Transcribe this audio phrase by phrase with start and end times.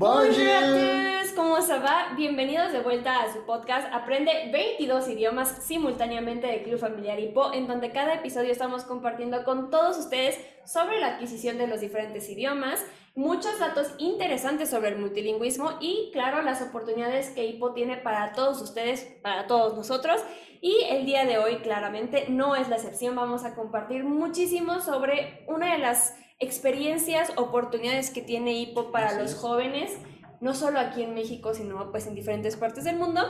[0.00, 2.14] Bonjour a tous, ¿cómo se va?
[2.16, 7.66] Bienvenidos de vuelta a su podcast Aprende 22 idiomas simultáneamente de Club Familiar Hipo, en
[7.66, 12.82] donde cada episodio estamos compartiendo con todos ustedes sobre la adquisición de los diferentes idiomas,
[13.14, 18.62] muchos datos interesantes sobre el multilingüismo y, claro, las oportunidades que Hipo tiene para todos
[18.62, 20.24] ustedes, para todos nosotros.
[20.62, 23.16] Y el día de hoy, claramente, no es la excepción.
[23.16, 29.34] Vamos a compartir muchísimo sobre una de las experiencias, oportunidades que tiene Hipo para los
[29.34, 29.96] jóvenes,
[30.40, 33.20] no solo aquí en México, sino pues en diferentes partes del mundo.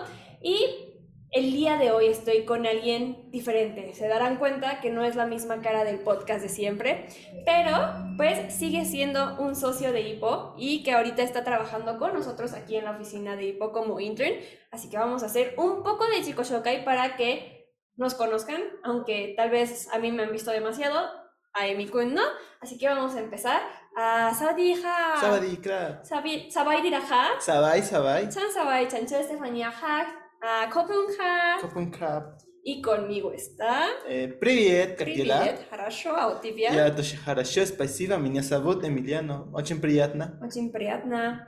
[0.41, 0.91] Y
[1.33, 3.95] el día de hoy estoy con alguien diferente.
[3.95, 7.07] Se darán cuenta que no es la misma cara del podcast de siempre,
[7.45, 7.77] pero
[8.17, 12.77] pues sigue siendo un socio de Hipo y que ahorita está trabajando con nosotros aquí
[12.77, 14.35] en la oficina de Hipo como intern.
[14.71, 17.61] Así que vamos a hacer un poco de Chico Shokai para que
[17.97, 21.20] nos conozcan, aunque tal vez a mí me han visto demasiado,
[21.54, 22.24] a Emi Kun no.
[22.62, 23.62] Así que vamos a empezar.
[23.98, 25.16] a Sabadiha.
[25.22, 26.04] Sabadikra.
[26.04, 27.40] Sabai Diraha.
[27.40, 28.28] Sabai, Sabai.
[28.30, 30.06] Chan Sabai, Chancho Estefania Ha.
[30.42, 31.58] a Kopunha.
[31.62, 32.36] Kopunka.
[32.64, 33.88] Y conmigo está.
[34.08, 35.42] Eh, Привет, как дела?
[35.44, 36.72] Привет, хорошо, а у тебя?
[36.74, 38.18] Я тоже хорошо, спасибо.
[38.18, 39.50] Меня зовут Emiliano.
[39.54, 40.40] Очень приятно.
[40.42, 41.48] Очень приятно.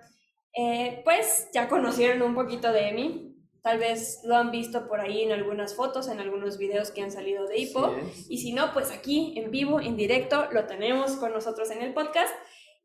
[0.55, 3.30] Eh, pues ya conocieron un poquito de Emi.
[3.62, 7.12] Tal vez lo han visto por ahí en algunas fotos, en algunos videos que han
[7.12, 7.94] salido de Hipo.
[8.28, 11.94] Y si no, pues aquí en vivo, en directo, lo tenemos con nosotros en el
[11.94, 12.34] podcast.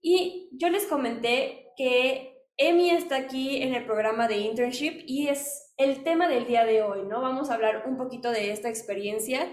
[0.01, 5.73] Y yo les comenté que Emi está aquí en el programa de internship y es
[5.77, 7.21] el tema del día de hoy, ¿no?
[7.21, 9.47] Vamos a hablar un poquito de esta experiencia.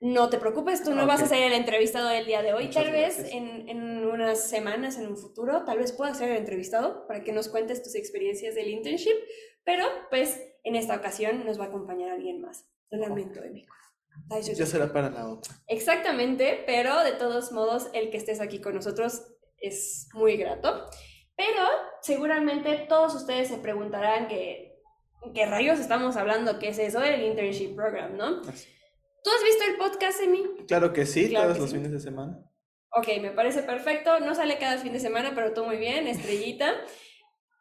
[0.00, 1.08] No te preocupes, tú no Ok.
[1.08, 2.66] vas a ser el entrevistado del día de hoy.
[2.66, 3.66] Muchas tal vez en
[4.06, 7.82] unas semanas, en un futuro, tal vez puedas ser el entrevistado para que nos cuentes
[7.82, 9.16] tus experiencias del internship.
[9.66, 12.64] Pero, pues, en esta ocasión nos va a acompañar alguien más.
[12.90, 13.66] Lo lamento, Emi.
[14.30, 15.54] Ay, yo- Ya será para la otra.
[15.66, 19.22] Exactamente, pero de todos modos el que estés aquí con nosotros
[19.58, 20.86] es muy grato.
[21.36, 21.62] Pero
[22.00, 24.80] seguramente todos ustedes se preguntarán que,
[25.34, 26.58] ¿qué rayos estamos hablando?
[26.58, 28.40] ¿Qué es eso del internship program, no?
[28.48, 28.68] Así.
[29.22, 30.42] ¿Tú has visto el podcast, Emi?
[30.68, 31.76] Claro que sí, Claro todos que los sí.
[31.76, 32.38] fines de semana.
[32.92, 34.20] Ok, me parece perfecto.
[34.20, 36.72] No sale cada fin de semana, pero tú muy bien, estrellita.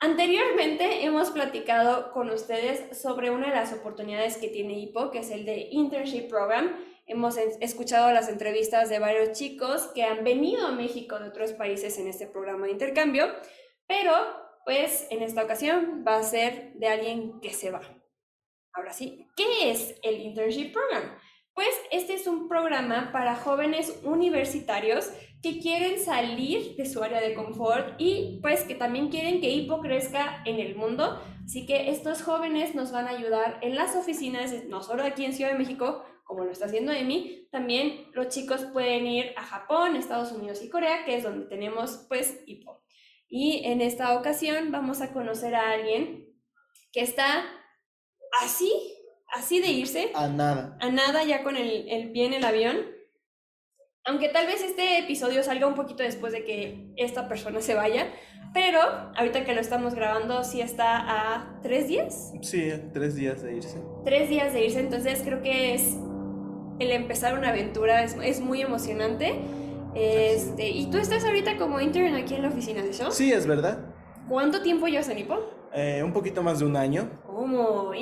[0.06, 5.32] Anteriormente hemos platicado con ustedes sobre una de las oportunidades que tiene HIPO, que es
[5.32, 6.78] el de Internship Program.
[7.08, 11.98] Hemos escuchado las entrevistas de varios chicos que han venido a México de otros países
[11.98, 13.34] en este programa de intercambio,
[13.88, 14.14] pero
[14.64, 17.82] pues en esta ocasión va a ser de alguien que se va.
[18.74, 21.18] Ahora sí, ¿qué es el Internship Program?
[21.56, 25.10] Pues este es un programa para jóvenes universitarios
[25.46, 29.80] que quieren salir de su área de confort y pues que también quieren que Hipo
[29.80, 31.22] crezca en el mundo.
[31.46, 35.34] Así que estos jóvenes nos van a ayudar en las oficinas, no solo aquí en
[35.34, 39.96] Ciudad de México, como lo está haciendo Emi, también los chicos pueden ir a Japón,
[39.96, 42.82] Estados Unidos y Corea, que es donde tenemos pues Hipo.
[43.30, 46.26] Y en esta ocasión vamos a conocer a alguien
[46.92, 47.46] que está
[48.42, 48.72] así,
[49.28, 50.76] así de irse, A nada.
[50.82, 52.95] a nada ya con el, el pie en el avión.
[54.08, 58.08] Aunque tal vez este episodio salga un poquito después de que esta persona se vaya,
[58.54, 58.80] pero
[59.16, 60.98] ahorita que lo estamos grabando sí está
[61.38, 63.80] a tres días, Sí, tres días de irse.
[64.06, 65.96] tres días de irse, entonces creo que es
[66.80, 69.34] el empezar una aventura, es, es muy emocionante.
[69.96, 73.10] Este, y tú estás ahorita como intern aquí en la oficina de eso.
[73.12, 73.80] Sí, es verdad.
[74.28, 75.40] ¿Cuánto tiempo llevas en Ipo?
[75.76, 77.22] Eh, un poquito más de un año.
[77.26, 77.94] ¿Cómo?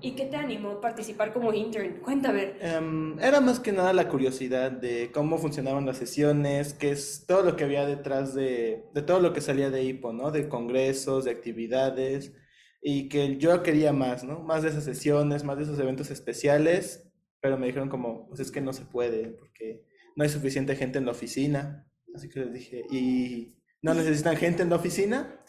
[0.00, 2.00] ¿Y qué te animó a participar como intern?
[2.00, 2.54] Cuéntame.
[2.60, 7.42] Em, era más que nada la curiosidad de cómo funcionaban las sesiones, qué es todo
[7.42, 10.30] lo que había detrás de, de todo lo que salía de HIPO, ¿no?
[10.30, 12.32] De congresos, de actividades,
[12.80, 14.40] y que yo quería más, ¿no?
[14.40, 17.10] Más de esas sesiones, más de esos eventos especiales,
[17.40, 19.84] pero me dijeron como, pues es que no se puede, porque
[20.16, 21.86] no hay suficiente gente en la oficina.
[22.14, 25.44] Así que les dije, ¿y no necesitan gente en la oficina?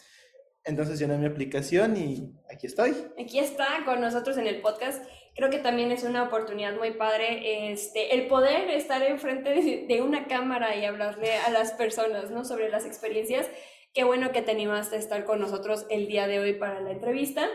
[0.64, 2.94] Entonces llené mi aplicación y aquí estoy.
[3.18, 5.02] Aquí está con nosotros en el podcast.
[5.34, 10.26] Creo que también es una oportunidad muy padre este, el poder estar enfrente de, una
[10.26, 12.44] cámara y hablarle a las personas ¿no?
[12.44, 13.48] sobre las experiencias.
[13.94, 16.90] Qué bueno que te animaste a estar con nosotros el día de hoy para la
[16.90, 17.48] entrevista.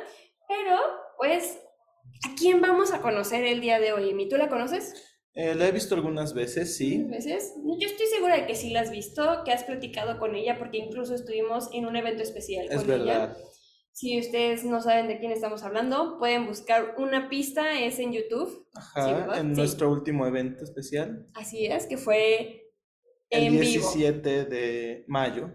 [0.47, 0.77] Pero,
[1.17, 1.61] pues,
[2.27, 4.27] ¿a quién vamos a conocer el día de hoy, Emi?
[4.27, 5.14] ¿Tú la conoces?
[5.35, 7.03] Eh, la he visto algunas veces, sí.
[7.03, 7.55] veces?
[7.79, 10.77] Yo estoy segura de que sí la has visto, que has platicado con ella, porque
[10.77, 12.97] incluso estuvimos en un evento especial Es con ella.
[13.03, 13.37] verdad.
[13.91, 18.65] Si ustedes no saben de quién estamos hablando, pueden buscar una pista, es en YouTube.
[18.73, 19.61] Ajá, en Sí.
[19.61, 22.71] nuestro último evento especial, Así es, que fue
[23.29, 25.51] el en vivo 17 de mayo,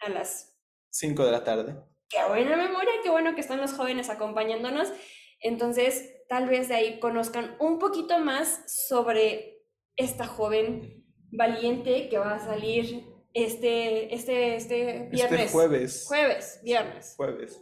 [0.00, 0.56] a las...
[0.90, 1.76] 5 de la tarde.
[2.08, 4.92] Qué buena memoria, qué bueno que están los jóvenes acompañándonos.
[5.40, 9.62] Entonces, tal vez de ahí conozcan un poquito más sobre
[9.96, 15.40] esta joven valiente que va a salir este, este, este viernes.
[15.40, 16.04] Este jueves.
[16.06, 17.14] Jueves, viernes.
[17.16, 17.60] Jueves.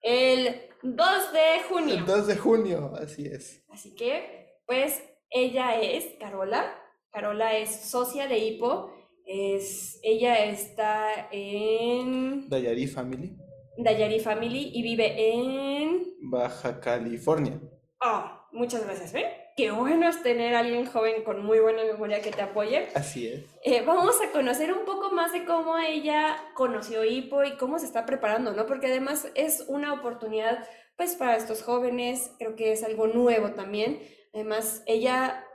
[0.00, 1.94] El 2 de junio.
[1.94, 3.64] El 2 de junio, así es.
[3.68, 6.78] Así que, pues, ella es Carola.
[7.10, 8.92] Carola es socia de Hipo.
[9.24, 13.36] Es, ella está en Dayari Family,
[13.78, 16.14] Dayari Family y vive en...
[16.20, 17.60] Baja California.
[18.02, 19.26] Ah, muchas gracias, ¿ven?
[19.56, 22.88] Qué bueno es tener a alguien joven con muy buena memoria que te apoye.
[22.94, 23.44] Así es.
[23.62, 27.86] Eh, vamos a conocer un poco más de cómo ella conoció Hipo y cómo se
[27.86, 28.66] está preparando, ¿no?
[28.66, 30.66] Porque además es una oportunidad,
[30.96, 34.00] pues, para estos jóvenes, creo que es algo nuevo también.
[34.32, 35.46] Además, ella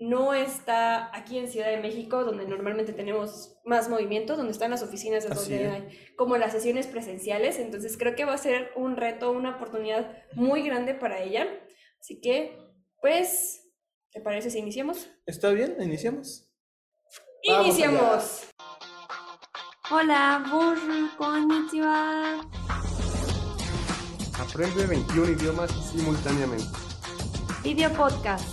[0.00, 4.82] no está aquí en Ciudad de México, donde normalmente tenemos más movimiento, donde están las
[4.82, 5.72] oficinas, es donde es.
[5.72, 7.58] hay como las sesiones presenciales.
[7.58, 11.46] Entonces, creo que va a ser un reto, una oportunidad muy grande para ella.
[12.02, 12.58] Así que,
[13.00, 13.62] pues,
[14.10, 15.08] ¿te parece si iniciamos?
[15.24, 15.76] ¿Está bien?
[15.80, 16.50] ¿Iniciamos?
[17.44, 18.48] ¡Iniciamos!
[19.88, 22.40] Hola, bonjour, konnichiwa.
[24.36, 26.64] Aprende 21 idiomas simultáneamente.
[27.62, 28.48] Video podcast.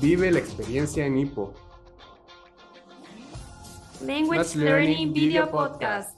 [0.00, 1.52] Vive la experiencia en Hippo.
[4.02, 6.16] Language Learning Video Podcast.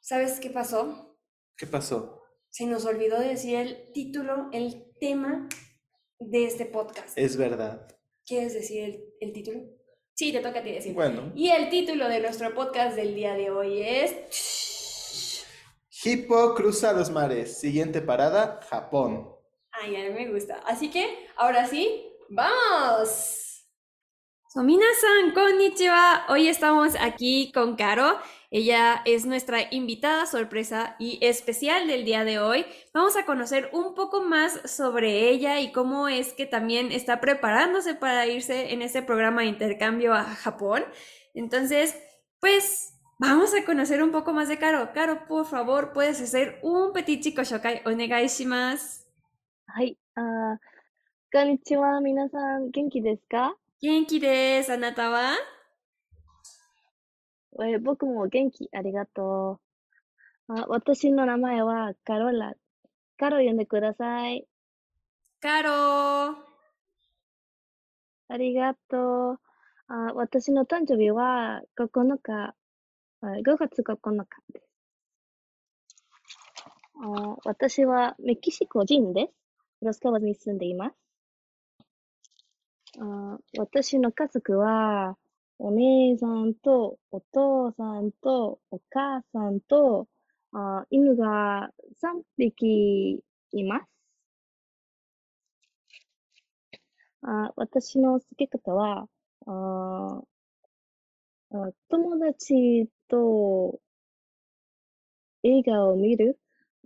[0.00, 1.18] ¿Sabes qué pasó?
[1.54, 2.23] ¿Qué pasó?
[2.54, 5.48] Se nos olvidó decir el título, el tema
[6.20, 7.18] de este podcast.
[7.18, 7.88] Es verdad.
[8.24, 9.58] ¿Quieres decir el, el título?
[10.14, 10.94] Sí, te toca a ti decir.
[10.94, 15.44] Bueno, Y el título de nuestro podcast del día de hoy es...
[16.04, 17.58] Hippo cruza los mares.
[17.58, 19.34] Siguiente parada, Japón.
[19.72, 20.62] Ay, a mí me gusta.
[20.64, 23.43] Así que, ahora sí, ¡vamos!
[24.54, 26.26] So, minasan, konnichiwa.
[26.28, 28.20] Hoy estamos aquí con Caro.
[28.52, 32.64] Ella es nuestra invitada sorpresa y especial del día de hoy.
[32.92, 37.96] Vamos a conocer un poco más sobre ella y cómo es que también está preparándose
[37.96, 40.84] para irse en este programa de intercambio a Japón.
[41.34, 42.00] Entonces,
[42.38, 44.92] pues vamos a conocer un poco más de Caro.
[44.94, 47.82] Caro, por favor, puedes hacer un petit chico shokai.
[47.86, 49.02] Onegai shimasu.
[49.74, 49.98] Hi.
[50.16, 50.60] Uh, ah,
[51.32, 52.70] konnichiwa, minasan.
[52.70, 53.50] Genki desu ka?
[53.80, 54.72] 元気です。
[54.72, 55.34] あなたは？
[57.60, 58.68] えー僕も元気。
[58.72, 59.60] ありがと
[60.48, 60.54] う。
[60.58, 62.54] あ、私の名前はカロラ。
[63.18, 64.46] カロ呼んでください。
[65.40, 66.36] カロ
[68.28, 69.40] ありがとう。
[69.88, 72.54] あ、私の誕生日は9日、
[73.20, 74.66] あ5月9日です。
[77.02, 79.32] あ、私はメキシコ人です。
[79.82, 81.03] ロスカワに住んでいます。
[83.00, 85.16] あ、私の家族は、
[85.58, 90.08] お姉さんとお父さんとお母さんと、
[90.52, 93.86] あ、犬が3匹います。
[97.22, 99.08] あ、私の好き方は、
[99.46, 100.22] あ、
[101.50, 103.80] あ友達と
[105.42, 106.38] 映画を見る、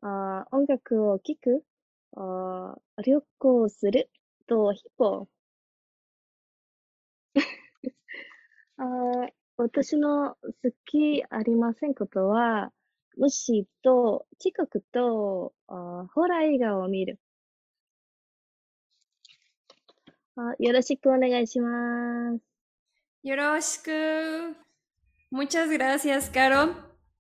[0.03, 1.65] あ、音楽を聴く、
[2.17, 4.11] あ、旅行する。
[4.49, 5.29] とヒッポ
[8.78, 12.72] あー私の好きありませんことは、
[13.18, 17.20] 虫と近くとあーホラー映画を見る。
[20.36, 22.54] あよろしくお願いします。
[23.24, 24.56] Yoroshiku.
[25.32, 26.76] Muchas gracias, Caro.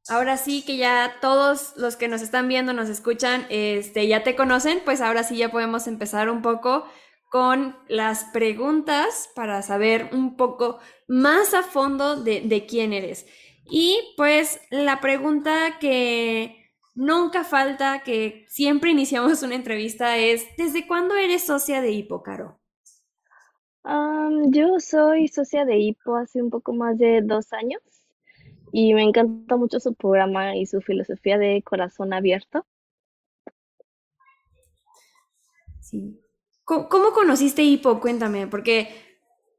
[0.10, 4.36] Ahora sí que ya todos los que nos están viendo, nos escuchan, este, ya te
[4.36, 6.86] conocen, pues ahora sí ya podemos empezar un poco
[7.31, 13.27] con las preguntas para saber un poco más a fondo de, de quién eres.
[13.71, 21.17] Y pues la pregunta que nunca falta, que siempre iniciamos una entrevista es, ¿desde cuándo
[21.17, 22.59] eres socia de Hipo, Caro?
[23.85, 27.81] Am, yo soy socia de HIPO hace un poco más de dos años
[28.73, 32.67] y me encanta mucho su programa y su filosofía de corazón abierto.
[35.81, 36.21] Sí.
[36.69, 37.99] ¿Cómo, cómo conociste Hipo?
[37.99, 38.95] Cuéntame, porque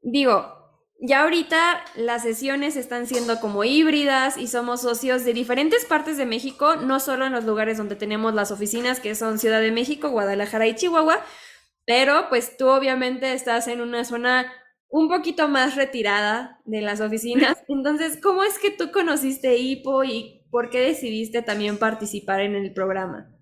[0.00, 0.60] digo,
[1.00, 6.24] ya ahorita las sesiones están siendo como híbridas y somos socios de diferentes partes de
[6.24, 10.10] México, no solo en los lugares donde tenemos las oficinas, que son Ciudad de México,
[10.10, 11.20] Guadalajara y Chihuahua,
[11.84, 14.52] pero pues tú obviamente estás en una zona
[14.88, 17.58] un poquito más retirada de las oficinas.
[17.68, 22.72] Entonces, ¿cómo es que tú conociste Hipo y por qué decidiste también participar en el
[22.72, 23.39] programa?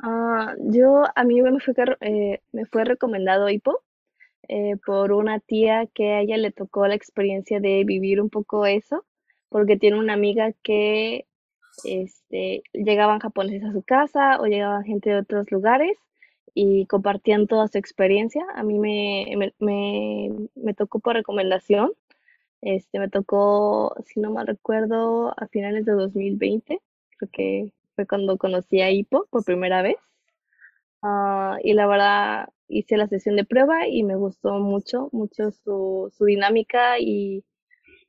[0.00, 3.82] Ah, yo, a mí me fue, eh, me fue recomendado HIPO
[4.48, 8.66] eh, por una tía que a ella le tocó la experiencia de vivir un poco
[8.66, 9.04] eso,
[9.48, 11.26] porque tiene una amiga que
[11.84, 15.96] este, llegaban japoneses a su casa o llegaban gente de otros lugares
[16.54, 18.44] y compartían toda su experiencia.
[18.54, 21.92] A mí me, me, me, me tocó por recomendación.
[22.62, 26.80] Este, me tocó, si no mal recuerdo, a finales de 2020,
[27.18, 29.96] creo que fue cuando conocí a Hipo por primera vez.
[31.02, 36.12] Ah, y la verdad hice la sesión de prueba y me gustó mucho, mucho su,
[36.16, 37.44] su dinámica y,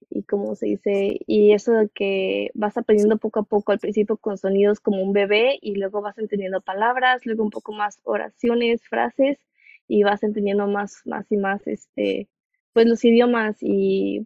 [0.10, 4.17] y cómo se dice, y eso de que vas aprendiendo poco a poco al principio
[4.17, 8.84] con sonidos como un bebé y luego vas entendiendo palabras, luego un poco más oraciones,
[8.89, 9.39] frases
[9.88, 12.29] y vas entendiendo más, más y más, este,
[12.74, 14.25] pues los idiomas y,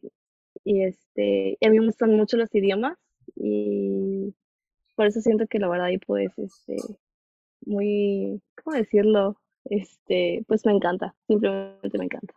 [0.64, 2.98] y este, y a mí me gustan mucho los idiomas
[3.36, 4.34] y
[5.02, 6.78] por eso siento que la verdad y pues, este,
[7.66, 9.38] muy, ¿cómo decirlo?
[9.66, 12.34] Este, pues me encanta, simplemente me encanta.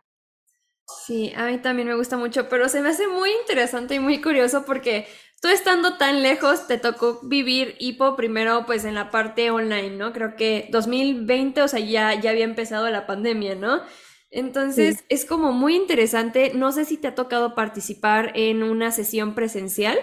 [0.87, 4.21] Sí, a mí también me gusta mucho, pero se me hace muy interesante y muy
[4.21, 5.07] curioso porque
[5.41, 10.13] tú estando tan lejos te tocó vivir hipo primero pues en la parte online, ¿no?
[10.13, 13.81] Creo que 2020, o sea, ya, ya había empezado la pandemia, ¿no?
[14.29, 15.05] Entonces Sí.
[15.09, 19.97] es como muy interesante, no sé si te ha tocado participar en una sesión presencial,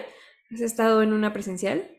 [0.53, 1.89] ¿has estado en una presencial?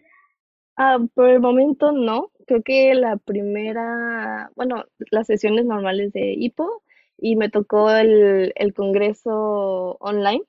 [0.77, 2.31] Ah, por el momento no.
[2.47, 6.83] Creo que la primera, bueno, las sesiones normales de hipo
[7.17, 10.43] y me tocó el, el congreso online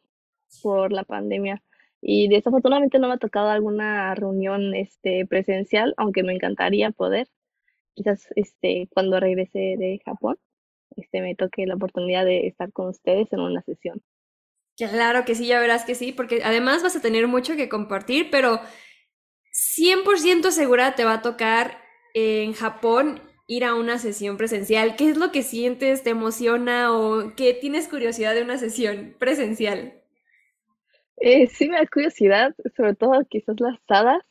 [0.61, 1.61] por la pandemia.
[2.01, 7.27] Y desafortunadamente no me ha tocado alguna reunión este, presencial, aunque me encantaría poder.
[7.93, 10.37] Quizás este, cuando regrese de Japón,
[10.97, 14.01] este, me toque la oportunidad de estar con ustedes en una sesión.
[14.77, 18.27] Claro que sí, ya verás que sí, porque además vas a tener mucho que compartir,
[18.29, 18.59] pero
[19.75, 21.77] 100% segura te va a tocar
[22.13, 24.95] en Japón ir a una sesión presencial.
[24.95, 26.01] ¿Qué es lo que sientes?
[26.03, 29.93] ¿Te emociona o qué tienes curiosidad de una sesión presencial?
[31.17, 34.23] Eh, sí me da curiosidad, sobre todo quizás las hadas,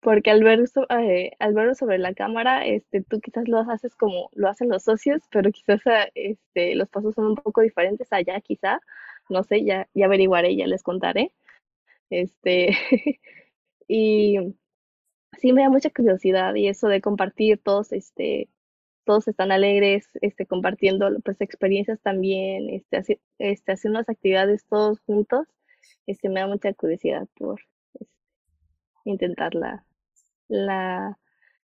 [0.00, 0.60] porque al ver,
[0.90, 5.22] eh, verlo sobre la cámara, este, tú quizás lo haces como lo hacen los socios,
[5.30, 8.80] pero quizás ah, este, los pasos son un poco diferentes allá, quizá,
[9.30, 11.32] no sé, ya, ya averiguaré, ya les contaré.
[12.10, 12.70] Este,
[13.88, 14.38] y
[15.38, 18.50] sí me da mucha curiosidad y eso de compartir todos, este,
[19.04, 25.00] todos están alegres, este, compartiendo pues experiencias también, este, haci- este, haciendo las actividades todos
[25.06, 25.46] juntos,
[26.06, 27.60] este, me da mucha curiosidad por
[27.94, 28.12] este,
[29.04, 29.54] intentar
[30.48, 31.18] la,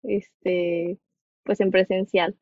[0.02, 0.98] este,
[1.44, 2.36] pues en presencial.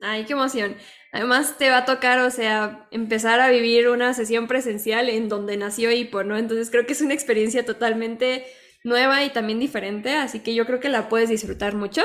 [0.00, 0.76] Ay, qué emoción.
[1.12, 5.56] Además te va a tocar, o sea, empezar a vivir una sesión presencial en donde
[5.56, 6.36] nació Hippo, ¿no?
[6.36, 8.44] Entonces creo que es una experiencia totalmente
[8.84, 12.02] nueva y también diferente, así que yo creo que la puedes disfrutar mucho.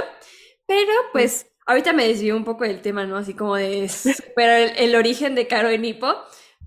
[0.67, 3.17] Pero pues ahorita me desvió un poco del tema, ¿no?
[3.17, 6.13] Así como de superar el, el origen de Caro en Hippo.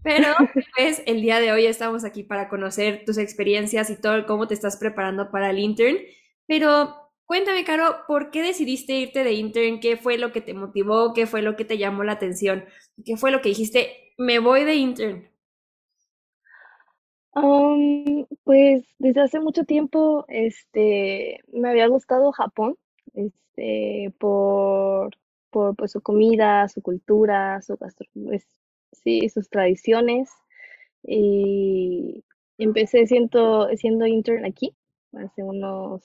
[0.03, 0.29] Pero
[0.77, 4.55] pues el día de hoy estamos aquí para conocer tus experiencias y todo cómo te
[4.55, 5.99] estás preparando para el intern.
[6.47, 9.81] Pero cuéntame, Caro, ¿por qué decidiste irte de intern?
[9.81, 11.13] ¿Qué fue lo que te motivó?
[11.15, 12.65] ¿Qué fue lo que te llamó la atención?
[13.05, 14.13] ¿Qué fue lo que dijiste?
[14.19, 15.30] Me voy de intern.
[17.33, 22.77] Am, pues desde hace mucho tiempo, este, me había gustado Japón,
[23.15, 25.11] este, por,
[25.51, 27.77] por pues, su comida, su cultura, su
[28.15, 28.49] pues,
[28.93, 30.31] sí, sus tradiciones.
[31.05, 32.25] Y
[32.59, 34.77] empecé siendo, siendo intern aquí,
[35.15, 36.03] hace unos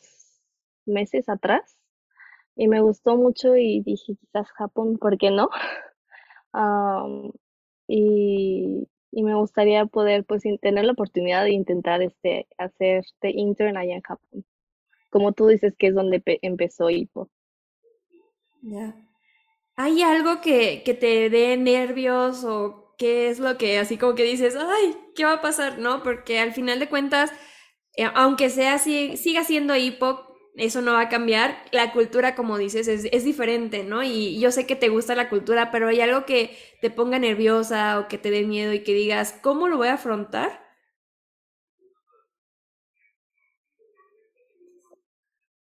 [0.86, 1.78] meses atrás,
[2.56, 5.50] y me gustó mucho y dije, quizás Japón, ¿por qué no?
[6.54, 7.32] Am,
[7.88, 13.78] y, y me gustaría poder pues tener la oportunidad de intentar este hacer de intern
[13.78, 14.46] allá en Japón.
[15.12, 17.30] Como tú dices que es donde pe- empezó Hippo.
[18.62, 18.96] Ya.
[19.76, 24.24] ¿Hay algo que, que te dé nervios o qué es lo que así como que
[24.24, 25.80] dices, ay, ¿qué va a pasar?
[25.80, 26.04] ¿No?
[26.04, 27.32] Porque al final de cuentas,
[27.98, 30.25] eh, aunque sea así, siga siendo hip-hop,
[30.58, 31.58] eso no va a cambiar.
[31.72, 34.04] La cultura, como dices, es, es diferente, ¿no?
[34.04, 38.00] Y yo sé que te gusta la cultura, pero hay algo que te ponga nerviosa
[38.00, 40.62] o que te dé miedo y que digas, ¿cómo lo voy a afrontar?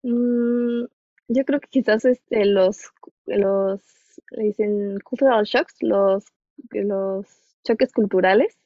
[0.04, 0.86] Mm,
[1.30, 2.92] yo creo que quizás este los
[3.26, 3.82] los
[4.32, 6.26] le dicen cultural shocks, los
[6.72, 7.26] los
[7.64, 8.58] choques culturales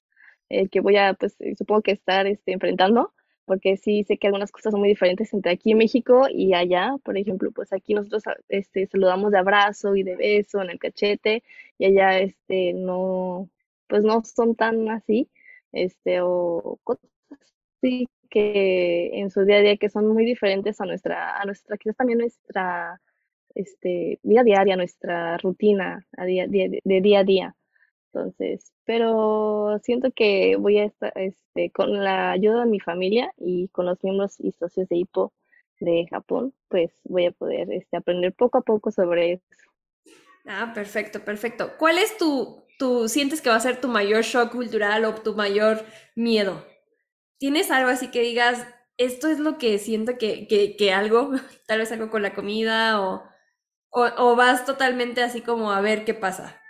[0.50, 3.14] eh, que voy a pues eh, supongo que estar este enfrentando,
[3.48, 6.98] porque sí sé que algunas cosas son muy diferentes entre aquí en México y allá.
[7.04, 10.80] Por ejemplo, pues aquí nosotros a- este saludamos de abrazo y de beso en el
[10.80, 11.44] cachete
[11.80, 13.50] y allá este no
[13.88, 15.30] pues no son tan así,
[15.74, 17.10] este o cosas
[17.82, 21.78] así que en su día a día que son muy diferentes a nuestra, a nuestra,
[21.78, 23.02] quizás también nuestra
[23.56, 27.56] este, vida diaria, nuestra rutina a día- de día a día.
[28.14, 33.68] Entonces, pero siento que voy a estar, este, con la ayuda de mi familia y
[33.70, 35.34] con los miembros y socios de IPO
[35.80, 39.46] de Japón, pues voy a poder este, aprender poco a poco sobre eso.
[40.46, 41.74] Ah, perfecto, perfecto.
[41.78, 45.36] ¿Cuál es tu, tu, sientes que va a ser tu mayor shock cultural o tu
[45.36, 45.86] mayor
[46.16, 46.66] miedo?
[47.38, 48.66] ¿Tienes algo así que digas,
[48.98, 51.32] esto es lo que siento que, que, que algo,
[51.68, 53.24] tal vez algo con la comida o,
[53.90, 56.62] o vas totalmente así como a ver qué pasa?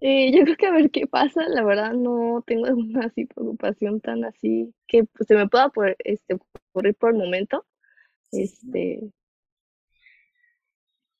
[0.00, 4.00] Eh, yo creo que a ver qué pasa, la verdad no tengo alguna así preocupación
[4.00, 6.36] tan así que pues, se me pueda por, este,
[6.72, 7.64] ocurrir por el momento.
[8.32, 9.00] Este,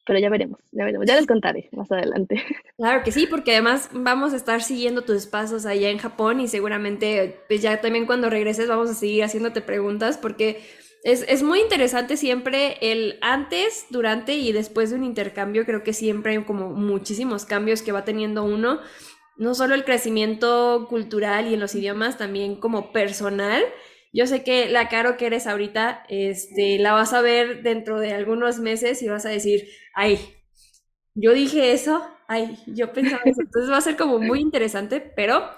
[0.06, 2.36] pero ya veremos, ya veremos, ya les contaré más adelante.
[2.76, 6.48] Claro que sí, porque además vamos a estar siguiendo tus pasos allá en Japón y
[6.48, 10.60] seguramente pues ya también cuando regreses vamos a seguir haciéndote preguntas porque
[11.04, 15.92] es, es muy interesante siempre el antes, durante y después de un intercambio, creo que
[15.92, 18.80] siempre hay como muchísimos cambios que va teniendo uno,
[19.36, 23.62] no solo el crecimiento cultural y en los idiomas, también como personal.
[24.14, 28.14] Yo sé que la Caro que eres ahorita, este, la vas a ver dentro de
[28.14, 30.18] algunos meses y vas a decir, ay,
[31.14, 33.42] yo dije eso, ay, yo pensaba eso.
[33.42, 35.50] Entonces va a ser como muy interesante, pero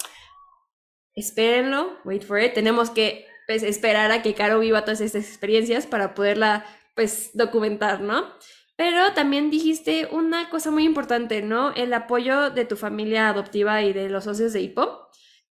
[1.14, 2.52] espérenlo, wait for it.
[2.52, 8.00] Tenemos que pues, esperar a que Caro viva todas estas experiencias para poderla pues documentar,
[8.00, 8.24] ¿no?
[8.76, 11.72] Pero también dijiste una cosa muy importante, ¿no?
[11.74, 15.08] El apoyo de tu familia adoptiva y de los socios de HIPO.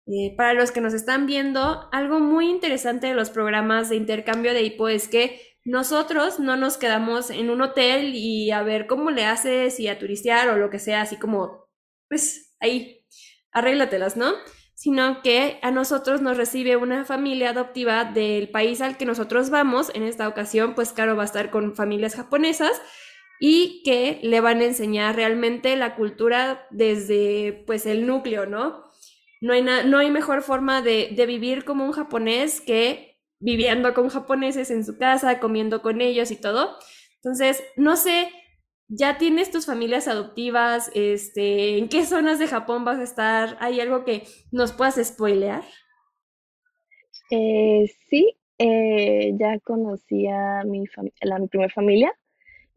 [0.06, 4.54] Eh, para los que nos están viendo, algo muy interesante de los programas de intercambio
[4.54, 9.10] de HIPO es que nosotros no nos quedamos en un hotel y a ver cómo
[9.10, 11.68] le haces y a turistear o lo que sea, así como,
[12.08, 13.04] pues ahí,
[13.52, 14.32] arréglatelas, ¿no?
[14.78, 19.90] Sino que a nosotros nos recibe una familia adoptiva del país al que nosotros vamos.
[19.92, 22.80] En esta ocasión, pues Caro va a estar con familias japonesas
[23.40, 28.84] y que le van a enseñar realmente la cultura desde pues el núcleo, ¿no?
[29.40, 34.08] No hay, no hay mejor forma de, de vivir como un japonés que viviendo con
[34.10, 36.78] japoneses en su casa, comiendo con ellos y todo.
[37.16, 38.30] Entonces, no sé,
[38.88, 43.56] ya tienes tus familias adoptivas, este, ¿en qué zonas de Japón vas a estar?
[43.60, 45.62] ¿Hay algo que nos puedas spoilear?
[47.30, 50.84] Eh, sí, eh, ya conocí a mi,
[51.20, 52.12] la, primera familia.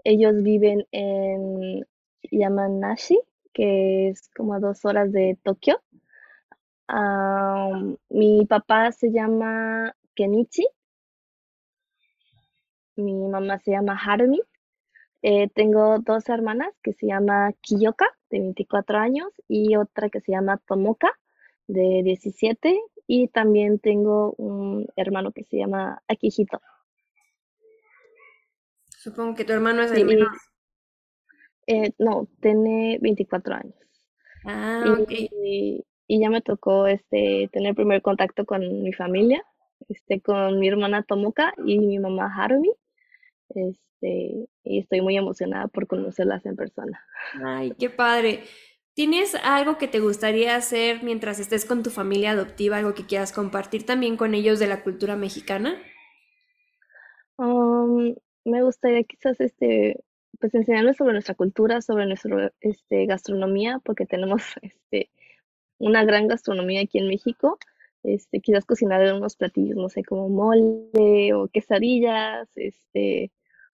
[0.04, 1.86] Ellos viven en
[2.32, 3.20] Yamanashi,
[3.54, 5.82] que es como a dos horas de Tokio.
[8.10, 10.68] Mi papá se llama Kenichi.
[12.98, 14.42] Mi mamá se llama Harumi.
[15.24, 20.32] Eh, tengo dos hermanas que se llama Kiyoka, de 24 años, y otra que se
[20.32, 21.12] llama Tomoka,
[21.68, 22.82] de 17.
[23.08, 26.62] Y también tengo un hermano que se llama Akihito.
[28.90, 30.30] Supongo que tu hermano es el menor.
[31.68, 33.76] Eh, no, tiene 24 años.
[34.46, 35.12] Ah, ok.
[35.12, 39.44] Y, y ya me tocó este, tener primer contacto con mi familia,
[39.90, 42.72] este, con mi hermana Tomoka y mi mamá Harumi.
[43.56, 47.04] Este, y estoy muy emocionada por conocerlas en persona.
[47.44, 48.44] Ay, qué padre.
[48.94, 53.32] ¿Tienes algo que te gustaría hacer mientras estés con tu familia adoptiva, algo que quieras
[53.32, 55.82] compartir también con ellos de la cultura mexicana?
[57.38, 60.04] Um, me gustaría quizás este,
[60.40, 65.10] pues enseñarles sobre nuestra cultura, sobre nuestra este, gastronomía, porque tenemos este,
[65.78, 67.60] una gran gastronomía aquí en México.
[68.04, 73.32] Este, quizás cocinar unos platillos, no sé, como mole o quesadillas, este,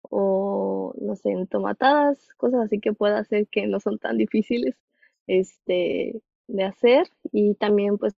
[0.02, 4.76] o no sé, entomatadas, cosas así que pueda hacer que no son tan difíciles
[5.26, 7.08] este, de hacer.
[7.32, 8.14] Y también, pues,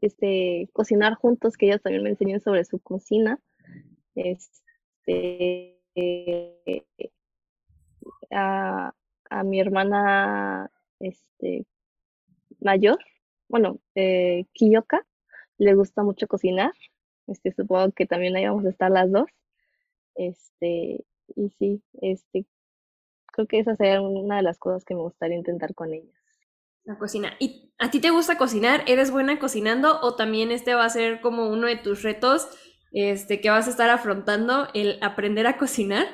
[0.00, 3.40] este, cocinar juntos, que ellos también me enseñen sobre su cocina.
[4.14, 5.76] Este,
[8.30, 8.92] a,
[9.30, 10.70] a mi hermana
[11.00, 11.66] este,
[12.60, 12.98] mayor,
[13.48, 15.06] bueno, eh, Kiyoka,
[15.58, 16.72] le gusta mucho cocinar.
[17.26, 19.28] Este, supongo que también ahí vamos a estar las dos.
[20.18, 21.04] Este,
[21.36, 22.44] y sí, este,
[23.32, 26.14] creo que esa sería una de las cosas que me gustaría intentar con ellas.
[26.84, 27.34] La cocina.
[27.38, 28.82] ¿Y a ti te gusta cocinar?
[28.88, 30.00] ¿Eres buena cocinando?
[30.02, 32.48] ¿O también este va a ser como uno de tus retos
[32.92, 36.06] este, que vas a estar afrontando, el aprender a cocinar?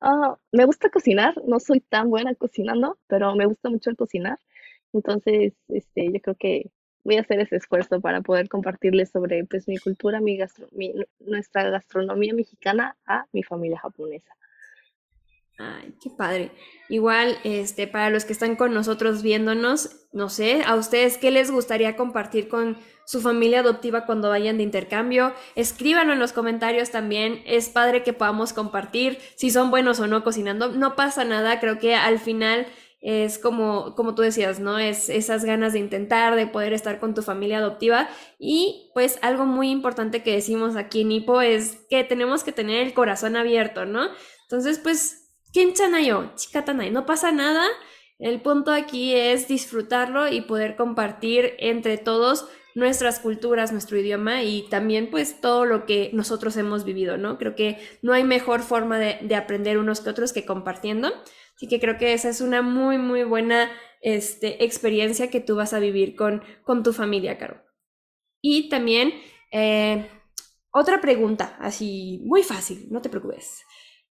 [0.00, 4.38] Ah, me gusta cocinar, no soy tan buena cocinando, pero me gusta mucho el cocinar.
[4.92, 6.70] Entonces, este, yo creo que
[7.04, 10.68] voy a hacer ese esfuerzo para poder compartirles sobre pues, mi cultura, mi gastro
[11.20, 14.34] nuestra gastronomía mexicana a mi familia japonesa.
[15.58, 16.50] Ay, qué padre.
[16.88, 21.50] Igual, este, para los que están con nosotros viéndonos, no sé, a ustedes qué les
[21.50, 25.34] gustaría compartir con su familia adoptiva cuando vayan de intercambio.
[25.54, 27.42] Escríbanlo en los comentarios también.
[27.46, 30.72] Es padre que podamos compartir si son buenos o no cocinando.
[30.72, 32.66] No pasa nada, creo que al final
[33.02, 34.78] es como, como tú decías, ¿no?
[34.78, 38.08] Es esas ganas de intentar, de poder estar con tu familia adoptiva.
[38.38, 42.86] Y pues algo muy importante que decimos aquí en Ipo es que tenemos que tener
[42.86, 44.08] el corazón abierto, ¿no?
[44.44, 46.32] Entonces, pues, yo?
[46.36, 47.66] Chikatanay, no pasa nada.
[48.20, 54.62] El punto aquí es disfrutarlo y poder compartir entre todos nuestras culturas, nuestro idioma y
[54.70, 57.36] también pues todo lo que nosotros hemos vivido, ¿no?
[57.36, 61.12] Creo que no hay mejor forma de, de aprender unos que otros que compartiendo.
[61.56, 65.72] Así que creo que esa es una muy, muy buena este, experiencia que tú vas
[65.72, 67.62] a vivir con, con tu familia, Caro.
[68.42, 69.12] Y también,
[69.52, 70.08] eh,
[70.72, 73.62] otra pregunta, así muy fácil, no te preocupes.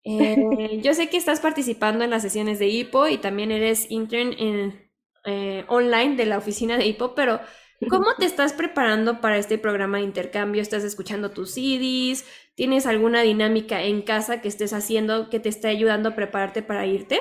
[0.04, 4.32] Eh, yo sé que estás participando en las sesiones de HIPO y también eres intern
[4.38, 4.90] en,
[5.24, 7.40] eh, online de la oficina de HIPO, pero
[7.88, 10.62] ¿cómo te estás preparando para este programa de intercambio?
[10.62, 12.24] ¿Estás escuchando tus CDs?
[12.56, 16.84] ¿Tienes alguna dinámica en casa que estés haciendo que te esté ayudando a prepararte para
[16.84, 17.20] irte?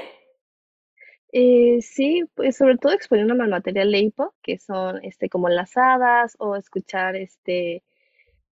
[1.34, 6.56] Eh, sí, pues sobre todo exponiendo al material Leipo, que son este como enlazadas o
[6.56, 7.84] escuchar este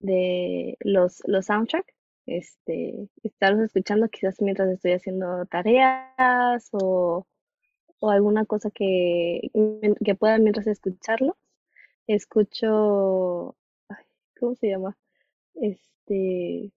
[0.01, 1.87] de los, los soundtrack,
[2.27, 7.27] este, estarlos escuchando quizás mientras estoy haciendo tareas o,
[8.01, 9.51] o alguna cosa que,
[10.05, 11.37] que pueda mientras escucharlo.
[12.09, 13.57] Escucho,
[14.41, 14.97] ¿cómo se llama?
[15.55, 16.73] Este,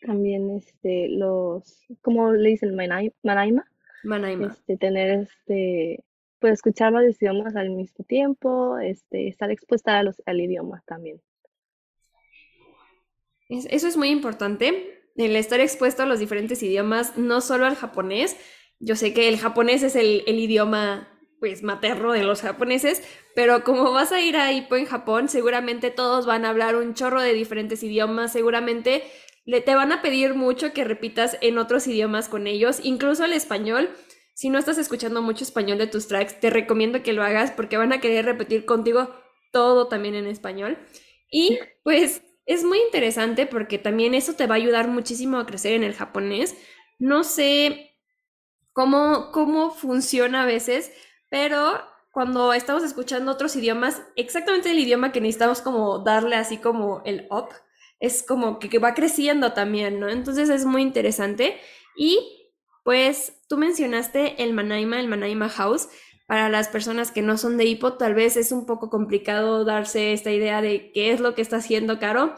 [0.00, 2.74] también este los ¿cómo le dicen?
[2.74, 3.64] Manaima.
[4.04, 4.48] Manaima.
[4.48, 6.04] Este, tener este
[6.42, 11.22] pues escuchar varios idiomas al mismo tiempo, este, estar expuesta a los, al idioma también.
[13.48, 18.36] Eso es muy importante, el estar expuesto a los diferentes idiomas, no solo al japonés.
[18.80, 21.11] Yo sé que el japonés es el, el idioma
[21.42, 23.02] pues materno de los japoneses,
[23.34, 26.94] pero como vas a ir a Ippo en Japón, seguramente todos van a hablar un
[26.94, 29.02] chorro de diferentes idiomas, seguramente
[29.44, 33.32] le, te van a pedir mucho que repitas en otros idiomas con ellos, incluso el
[33.32, 33.90] español.
[34.34, 37.76] Si no estás escuchando mucho español de tus tracks, te recomiendo que lo hagas porque
[37.76, 39.12] van a querer repetir contigo
[39.50, 40.78] todo también en español.
[41.28, 45.72] Y pues es muy interesante porque también eso te va a ayudar muchísimo a crecer
[45.72, 46.54] en el japonés.
[47.00, 47.96] No sé
[48.72, 50.92] cómo, cómo funciona a veces,
[51.32, 57.00] pero cuando estamos escuchando otros idiomas, exactamente el idioma que necesitamos como darle así como
[57.06, 57.48] el up,
[58.00, 60.10] es como que, va creciendo también, ¿no?
[60.10, 61.56] Entonces es muy interesante.
[61.96, 62.52] Y
[62.84, 65.88] pues tú mencionaste el Manaima, el Manaima House.
[66.26, 70.12] Para las personas que no son de hipo, tal vez es un poco complicado darse
[70.12, 72.34] esta idea de qué es lo que está haciendo Caro,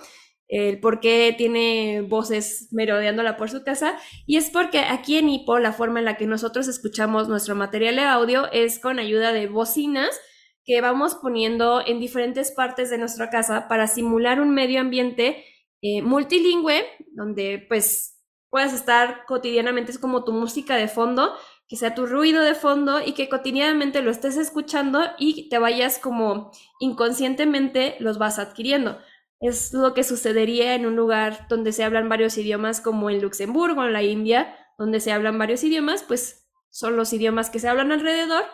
[0.49, 3.99] el por qué tiene voces merodeándola por su casa.
[4.27, 7.97] Y es porque aquí en hipo la forma en la que nosotros escuchamos nuestro material
[7.97, 10.21] de audio es con ayuda de bocinas
[10.65, 15.45] que vamos poniendo en diferentes partes de nuestra casa para simular un medio ambiente
[15.83, 21.35] eh, multilingüe, donde pues puedas estar cotidianamente, es como tu música de fondo,
[21.69, 25.99] que sea tu ruido de fondo y que cotidianamente lo estés escuchando y te vayas
[25.99, 28.99] como inconscientemente los vas adquiriendo.
[29.41, 33.85] Es lo que sucedería en un lugar donde se hablan varios idiomas como en Luxemburgo,
[33.85, 37.93] en la India, donde se hablan varios idiomas, pues son los idiomas que se hablan
[37.93, 38.45] alrededor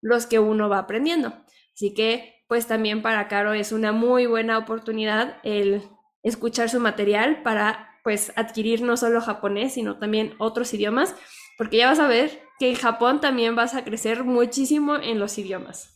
[0.00, 1.32] los que uno va aprendiendo.
[1.74, 5.82] Así que pues también para Caro es una muy buena oportunidad el
[6.22, 11.16] escuchar su material para pues adquirir no solo japonés, sino también otros idiomas,
[11.58, 15.38] porque ya vas a ver que en Japón también vas a crecer muchísimo en los
[15.38, 15.92] idiomas.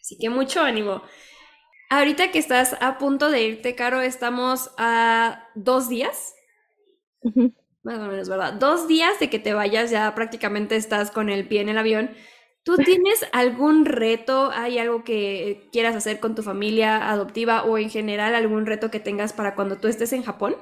[0.00, 1.02] Así que mucho ánimo.
[1.92, 6.34] Ahorita que estás a punto de irte, Caro, estamos a dos días.
[7.82, 8.54] Más o menos, ¿verdad?
[8.54, 12.08] Dos días de que te vayas, ya prácticamente estás con el pie en el avión.
[12.62, 14.50] ¿Tú tienes algún reto?
[14.54, 18.98] ¿Hay algo que quieras hacer con tu familia adoptiva o en general algún reto que
[18.98, 20.56] tengas para cuando tú estés en Japón?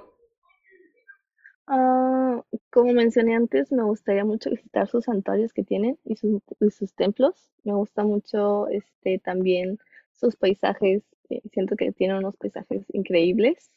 [1.69, 6.43] Ah, como mencioné antes, me gustaría mucho visitar sus santuarios que tienen y sus,
[6.77, 7.53] sus templos.
[7.63, 9.79] Me gusta mucho este, también
[10.21, 11.05] sus paisajes.
[11.31, 13.71] Eh, siento que tienen unos paisajes increíbles.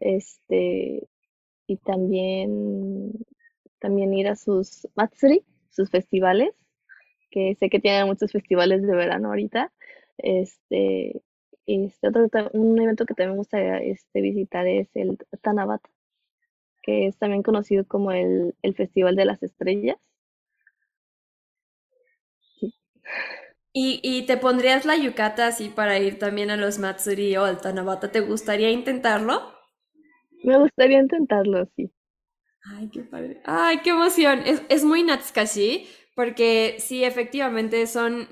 [0.00, 1.08] Este,
[1.66, 3.12] y también,
[3.78, 6.54] también ir a sus matsuri, sus festivales
[7.30, 9.72] que sé que tienen muchos festivales de verano ahorita.
[10.18, 11.22] Este,
[11.66, 15.88] este otro, un evento que también me gusta este, visitar es el Tanabata,
[16.82, 19.98] que es también conocido como el, el Festival de las Estrellas.
[23.80, 27.60] ¿Y, ¿Y, te pondrías la yukata así para ir también a los Matsuri o al
[27.60, 28.10] Tanabata?
[28.10, 29.52] ¿Te gustaría intentarlo?
[30.42, 31.88] Me gustaría intentarlo, sí.
[32.64, 33.40] Ay, qué padre.
[33.44, 34.42] Ay, qué emoción.
[34.44, 35.86] Es, es muy natsukashi,
[36.16, 38.26] porque sí, efectivamente son,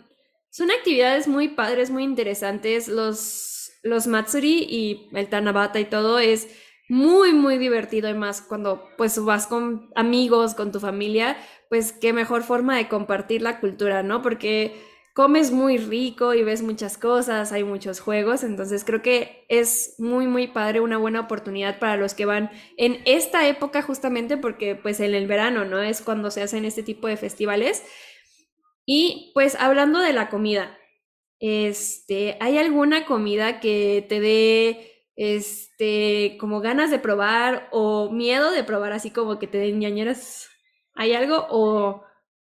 [0.50, 2.88] son actividades muy padres, muy interesantes.
[2.88, 6.48] Los, los Matsuri y el Tanabata y todo es
[6.88, 11.37] muy, muy divertido y más cuando pues vas con amigos, con tu familia,
[11.68, 14.22] pues qué mejor forma de compartir la cultura, ¿no?
[14.22, 14.74] Porque
[15.16, 20.26] comes muy rico y ves muchas cosas, hay muchos juegos, entonces creo que es muy,
[20.26, 25.00] muy padre, una buena oportunidad para los que van en esta época justamente porque pues
[25.00, 25.81] en el verano, ¿no?
[25.81, 27.83] Es cuando se hacen este tipo de festivales.
[28.85, 30.76] Y pues hablando de la comida,
[31.40, 38.64] este, ¿hay alguna comida que te dé este, como ganas de probar o miedo de
[38.64, 40.50] probar así como que te den ñañeras?
[40.94, 42.05] ¿Hay algo o,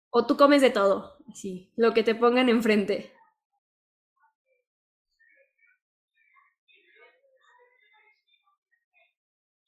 [0.10, 1.19] o tú comes de todo?
[1.34, 3.12] Sí, lo que te pongan enfrente.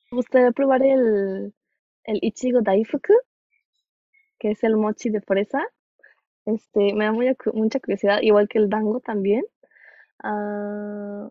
[0.09, 1.53] Me gustaría probar el,
[2.05, 3.13] el Ichigo Daifuku,
[4.39, 5.63] que es el mochi de fresa.
[6.45, 9.45] Este, me da muy, mucha curiosidad, igual que el dango también.
[10.23, 11.29] Ah,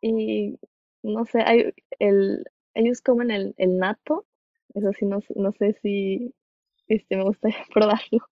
[0.00, 0.58] y
[1.02, 4.26] no sé, hay el, ellos comen el, el nato,
[4.74, 6.34] eso sí, no, no sé si
[6.88, 8.28] este, me gustaría probarlo.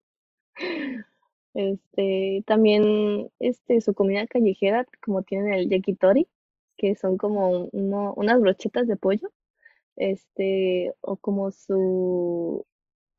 [1.54, 6.28] Este, también este, su comida callejera, como tienen el yakitori,
[6.78, 9.32] que son como uno- unas brochetas de pollo,
[9.98, 12.66] este, o como su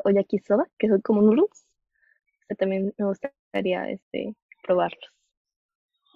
[0.04, 1.66] o yakisoba, que son como noodles,
[2.48, 5.12] que también me gustaría este, probarlos.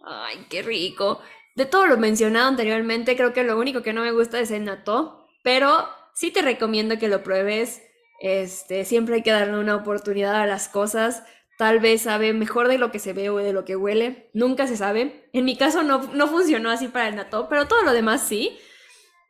[0.05, 1.20] Ay, qué rico.
[1.55, 4.64] De todo lo mencionado anteriormente, creo que lo único que no me gusta es el
[4.64, 7.83] natto, pero sí te recomiendo que lo pruebes.
[8.20, 11.22] Este, siempre hay que darle una oportunidad a las cosas.
[11.59, 14.31] Tal vez sabe mejor de lo que se ve o de lo que huele.
[14.35, 15.29] Nunca se sabe.
[15.33, 18.59] En mi caso no, no funcionó así para el natto, pero todo lo demás sí.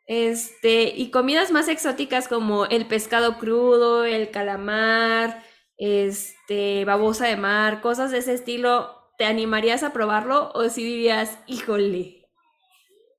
[0.07, 5.43] Este, y comidas más exóticas como el pescado crudo, el calamar,
[5.79, 11.39] este, babosa de mar, cosas de ese estilo, ¿te animarías a probarlo o si dirías,
[11.47, 12.29] híjole,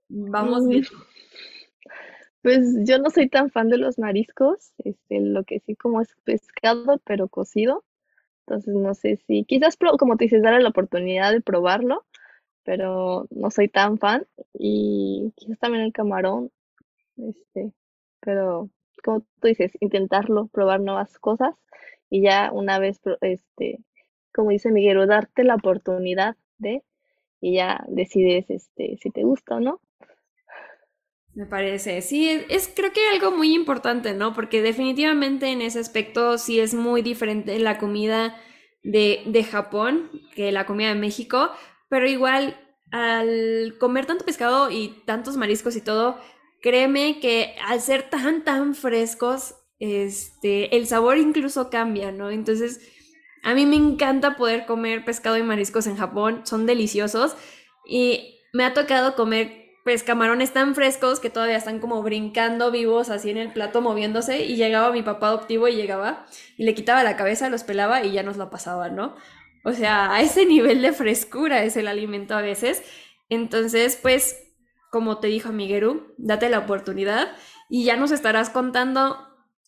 [0.09, 0.81] vamos Mm?
[2.47, 6.15] Pues yo no soy tan fan de los mariscos, este, lo que sí como es
[6.23, 7.83] pescado, pero cocido.
[8.45, 12.05] Entonces no sé si, quizás como te dices, darle la oportunidad de probarlo,
[12.63, 14.25] pero no soy tan fan.
[14.53, 16.51] Y quizás también el camarón,
[17.17, 17.73] este,
[18.21, 18.69] pero
[19.03, 21.53] como tú dices, intentarlo, probar nuevas cosas
[22.09, 23.79] y ya una vez, este,
[24.33, 26.81] como dice Miguel, darte la oportunidad de
[27.41, 29.81] y ya decides, este, si te gusta o no.
[31.37, 34.33] Me parece, sí, es, es creo que algo muy importante, ¿no?
[34.33, 38.35] Porque definitivamente en ese aspecto sí es muy diferente la comida
[38.81, 41.51] de, de Japón que la comida de México,
[41.89, 46.19] pero igual al comer tanto pescado y tantos mariscos y todo,
[46.63, 52.31] créeme que al ser tan, tan frescos, este, el sabor incluso cambia, ¿no?
[52.31, 52.81] Entonces,
[53.43, 57.35] a mí me encanta poder comer pescado y mariscos en Japón, son deliciosos
[57.87, 59.56] y me ha tocado comer
[59.87, 64.43] pues camarones tan frescos que todavía están como brincando vivos así en el plato moviéndose
[64.43, 66.25] y llegaba mi papá adoptivo y llegaba
[66.57, 69.15] y le quitaba la cabeza, los pelaba y ya nos la pasaba, ¿no?
[69.63, 72.83] O sea, a ese nivel de frescura es el alimento a veces.
[73.29, 74.35] Entonces, pues,
[74.91, 77.29] como te dijo Miguelu, date la oportunidad
[77.69, 79.17] y ya nos estarás contando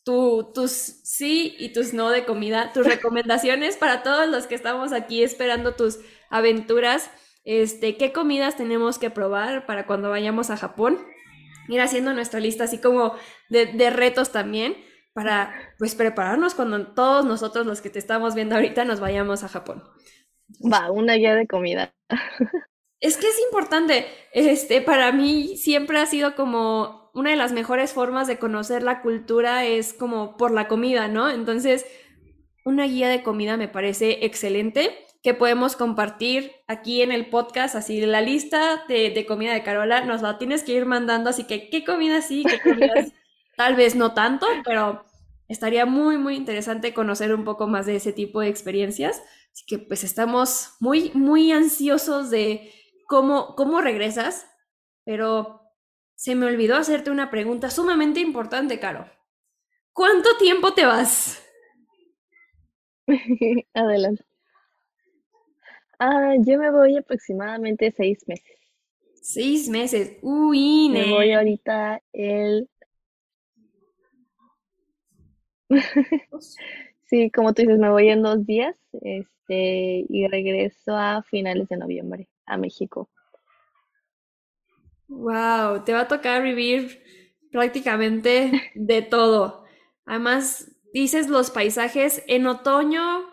[0.04, 4.92] tu- tus sí y tus no de comida, tus recomendaciones para todos los que estamos
[4.92, 7.10] aquí esperando tus aventuras.
[7.44, 11.00] Este, ¿qué comidas tenemos que probar para cuando vayamos a Japón?
[11.68, 13.14] Ir haciendo nuestra lista así como
[13.50, 14.76] de, de retos también
[15.14, 19.50] para pues prepararnos cuando todos nosotros los que te estamos viendo ahorita nos vayamos a
[19.50, 19.84] Japón.
[20.72, 21.94] Va, una guía de comida.
[23.00, 27.94] Es que es importante, este, para mí siempre ha sido como una de las mejores
[27.94, 31.30] formas de conocer la cultura es como por la comida, ¿no?
[31.30, 31.86] Entonces,
[32.66, 38.00] una guía de comida me parece excelente que podemos compartir aquí en el podcast, así
[38.02, 41.70] la lista de, de comida de Carola, nos la tienes que ir mandando, así que
[41.70, 43.12] qué comida sí, qué comidas
[43.58, 45.06] tal vez no tanto, pero
[45.50, 49.22] estaría muy, muy interesante conocer un poco más de ese tipo de experiencias.
[49.52, 52.72] Así que pues estamos muy, muy ansiosos de
[53.08, 54.48] cómo, cómo regresas,
[55.04, 55.62] pero
[56.16, 59.10] se me olvidó hacerte una pregunta sumamente importante, Caro.
[59.92, 61.44] ¿Cuánto tiempo te vas?
[63.74, 64.29] Adelante.
[66.00, 68.58] Ah, yo me voy aproximadamente seis meses.
[69.22, 70.18] Seis meses.
[70.22, 72.70] Uy, Me voy ahorita el...
[77.06, 81.78] Sí, como tú dices, me voy en dos días, este, y regreso a finales de
[81.78, 83.10] noviembre a México.
[85.08, 87.02] Wow, te va a tocar vivir
[87.52, 89.66] prácticamente de todo.
[90.06, 93.26] Además, dices los paisajes en otoño.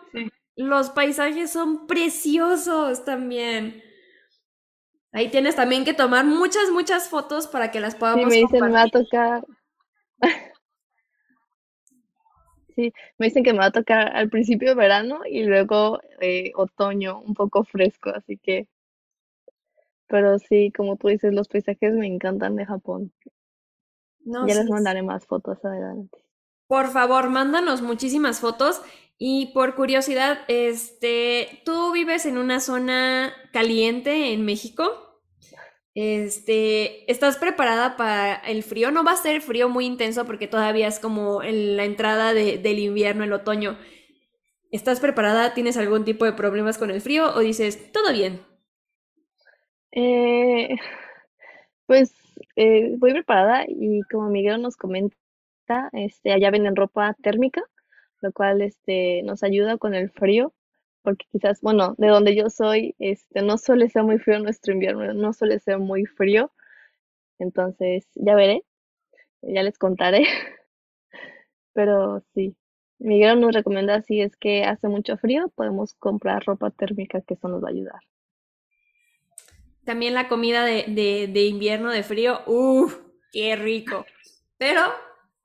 [0.57, 3.81] Los paisajes son preciosos también.
[5.11, 8.65] Ahí tienes también que tomar muchas, muchas fotos para que las Sí, podamos me dicen,
[8.65, 8.97] me va a compartir.
[8.97, 9.45] tocar.
[12.75, 17.19] Sí, me dicen que me va a tocar al principio verano y luego eh, otoño,
[17.19, 18.67] un poco fresco, así que,
[20.07, 23.13] pero sí, como tú dices, los paisajes me encantan de Japón.
[24.35, 26.17] No, Ya sí, les mandaré más fotos adelante.
[26.67, 28.81] Por favor, mándanos muchísimas fotos
[29.17, 35.21] y por curiosidad, este, ¿tú vives en una zona caliente en México?
[35.95, 38.91] Este, ¿estás preparada para el frío?
[38.91, 42.79] No va a ser frío muy intenso porque todavía es como la entrada de- del
[42.79, 43.77] invierno, el otoño.
[44.71, 45.53] ¿Estás preparada?
[45.53, 48.41] ¿Tienes algún tipo de problemas con el frío o dices, todo bien?
[49.91, 50.77] Eh,
[51.85, 52.13] pues
[52.55, 55.15] eh, voy preparada y como Miguel nos comenta,
[55.93, 57.63] este, allá venden ropa térmica,
[58.21, 60.53] lo cual este, nos ayuda con el frío,
[61.01, 65.13] porque quizás, bueno, de donde yo soy, este, no suele ser muy frío nuestro invierno,
[65.13, 66.51] no suele ser muy frío,
[67.39, 68.63] entonces ya veré,
[69.41, 70.23] ya les contaré,
[71.73, 72.55] pero sí.
[72.99, 77.47] Miguel nos recomienda si es que hace mucho frío, podemos comprar ropa térmica que eso
[77.47, 77.99] nos va a ayudar.
[79.85, 82.99] También la comida de, de, de invierno, de frío, uff,
[83.31, 84.05] qué rico.
[84.57, 84.81] Pero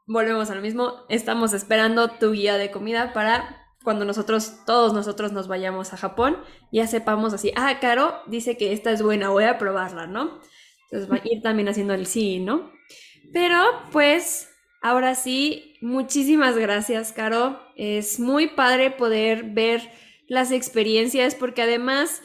[0.06, 5.32] volvemos a lo mismo, estamos esperando tu guía de comida para cuando nosotros, todos nosotros
[5.32, 6.38] nos vayamos a Japón,
[6.70, 10.40] ya sepamos así, ah, Caro dice que esta es buena, voy a probarla, ¿no?
[10.84, 12.70] Entonces va a ir también haciendo el sí, ¿no?
[13.32, 13.58] Pero
[13.90, 14.50] pues
[14.82, 17.58] ahora sí, muchísimas gracias, Caro.
[17.76, 19.90] Es muy padre poder ver
[20.28, 22.22] las experiencias porque además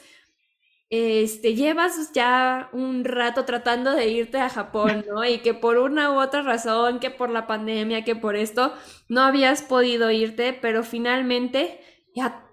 [0.90, 5.26] este, llevas ya un rato tratando de irte a Japón, ¿no?
[5.26, 8.74] Y que por una u otra razón, que por la pandemia, que por esto,
[9.10, 11.82] no habías podido irte, pero finalmente
[12.16, 12.46] ya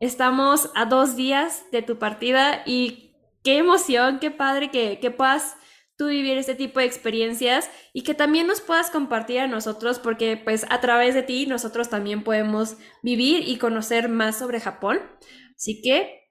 [0.00, 5.56] estamos a dos días de tu partida y qué emoción, qué padre que, que puedas
[5.96, 10.36] tú vivir este tipo de experiencias y que también nos puedas compartir a nosotros, porque
[10.36, 15.00] pues a través de ti nosotros también podemos vivir y conocer más sobre Japón.
[15.54, 16.25] Así que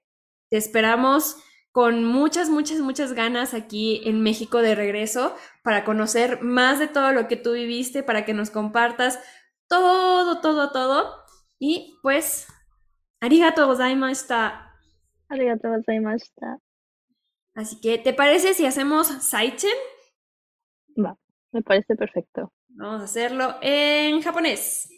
[0.48, 1.36] te esperamos
[1.72, 7.12] con muchas, muchas, muchas ganas aquí en México de regreso para conocer más de todo
[7.12, 9.20] lo que tú viviste, para que nos compartas
[9.68, 11.24] todo, todo, todo.
[11.58, 12.46] Y pues,
[13.20, 14.72] arigato gozaimashita.
[15.28, 16.58] Arigatou gozaimashita.
[17.54, 19.76] Así que, ¿te parece si hacemos Saichen?
[20.98, 21.18] Va,
[21.52, 22.52] me parece perfecto.
[22.68, 24.88] Vamos a hacerlo en japonés.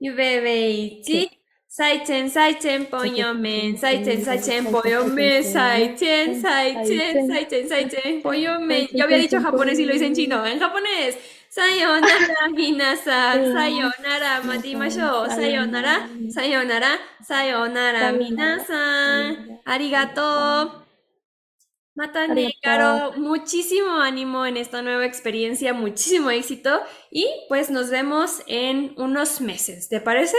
[0.00, 1.41] Yubebeichi.
[1.72, 8.88] Saichen, Saichen, Poyomen, Saichen, Saichen, Poyomen, Saichen, Saichen, Saichen, Saichen, Poyomen.
[8.92, 10.44] Yo había dicho japonés y lo hice en chino.
[10.44, 11.16] En japonés.
[11.48, 19.58] Sayonara, minasan, sayonara, matimashou, sayonara, sayonara, sayonara, minasan.
[19.64, 20.84] Arigato.
[21.94, 28.94] Matane, Caro, muchísimo ánimo en esta nueva experiencia, muchísimo éxito y pues nos vemos en
[28.98, 30.36] unos meses, ¿te parece?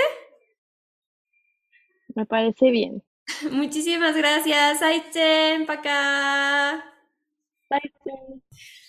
[2.16, 3.04] Me parece bien.
[3.52, 6.84] Muchísimas gracias, Aichen, acá.
[7.70, 7.92] Bye.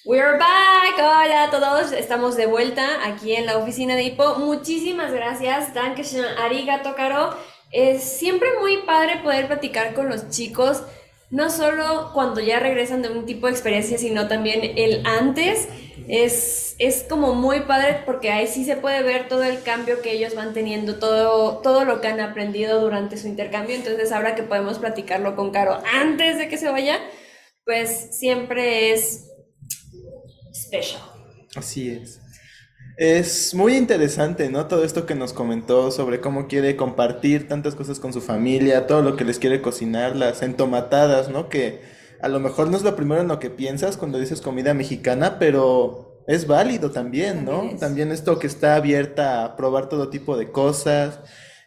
[0.05, 0.99] We're back.
[0.99, 4.35] Hola a todos, estamos de vuelta aquí en la oficina de Hippo.
[4.37, 7.35] Muchísimas gracias, Dankeschön, arigato, Caro.
[7.71, 10.83] Es siempre muy padre poder platicar con los chicos,
[11.31, 15.69] no solo cuando ya regresan de un tipo de experiencia, sino también el antes.
[16.07, 20.13] Es, es como muy padre porque ahí sí se puede ver todo el cambio que
[20.13, 23.75] ellos van teniendo, todo, todo lo que han aprendido durante su intercambio.
[23.75, 26.99] Entonces, ahora que podemos platicarlo con Caro antes de que se vaya,
[27.65, 29.31] pues siempre es
[30.53, 31.03] special.
[31.57, 32.21] Así es.
[32.97, 34.69] Es muy interesante, ¿no?
[34.69, 39.03] Todo esto que nos comentó sobre cómo quiere compartir tantas cosas con su familia, todo
[39.03, 41.49] lo que les quiere cocinar, las entomatadas, ¿no?
[41.49, 41.81] Que
[42.21, 45.41] a lo mejor no es lo primero en lo que piensas cuando dices comida mexicana,
[45.41, 47.59] pero es válido también, ¿no?
[47.63, 47.81] También es.
[47.81, 51.19] También esto que está abierta a probar todo tipo de cosas,